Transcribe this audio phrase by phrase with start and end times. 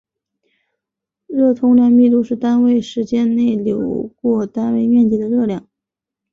[1.27, 5.69] 热通量密度是单位时间内流过单位面积的热量。